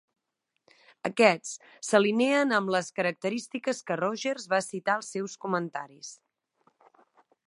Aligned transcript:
Aquest 1.09 1.67
s'alineen 1.89 2.57
amb 2.59 2.73
les 2.77 2.89
característiques 3.01 3.83
que 3.91 3.99
Rogers 4.03 4.49
va 4.55 4.63
citar 4.71 4.97
als 5.01 5.13
seus 5.17 5.37
comentaris. 5.45 6.11